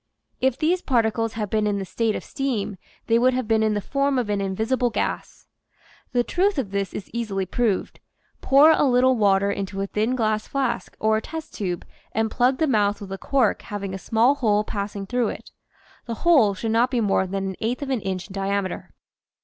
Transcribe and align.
If 0.39 0.57
these 0.57 0.81
particles 0.81 1.33
had 1.33 1.51
been 1.51 1.67
in 1.67 1.77
the 1.77 1.85
state 1.85 2.15
of 2.15 2.23
steam 2.23 2.77
they 3.05 3.19
would 3.19 3.35
have 3.35 3.47
been 3.47 3.61
in 3.61 3.75
the 3.75 3.81
form 3.81 4.17
of 4.17 4.31
an 4.31 4.41
invisible 4.41 4.89
gas. 4.89 5.45
The 6.11 6.23
truth 6.23 6.57
of 6.57 6.71
this 6.71 6.91
is 6.91 7.11
easily 7.13 7.45
proved. 7.45 7.99
Pour 8.41 8.71
a 8.71 8.81
little 8.81 9.15
water 9.15 9.51
into 9.51 9.79
a 9.79 9.85
thin 9.85 10.15
glass 10.15 10.47
flask 10.47 10.97
or 10.99 11.17
a 11.17 11.21
test 11.21 11.53
tube 11.53 11.85
and 12.13 12.31
plug 12.31 12.57
the 12.57 12.65
mouth 12.65 12.99
with 12.99 13.11
a 13.11 13.19
cork 13.19 13.61
having 13.61 13.93
a 13.93 13.99
small 13.99 14.33
hole 14.33 14.63
passing 14.63 15.05
through 15.05 15.27
it. 15.27 15.51
The 16.07 16.15
hole 16.25 16.55
should 16.55 16.71
not 16.71 16.89
be 16.89 16.99
more 16.99 17.27
than 17.27 17.49
an 17.49 17.55
eighth 17.59 17.83
of 17.83 17.91
an 17.91 18.01
inch 18.01 18.27
in 18.27 18.33
diam 18.33 18.65
eter. 18.65 18.85